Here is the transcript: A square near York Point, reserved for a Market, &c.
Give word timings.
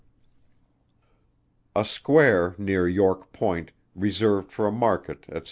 A 1.75 1.85
square 1.85 2.55
near 2.57 2.87
York 2.89 3.31
Point, 3.33 3.69
reserved 3.93 4.51
for 4.51 4.65
a 4.65 4.71
Market, 4.71 5.25
&c. 5.31 5.39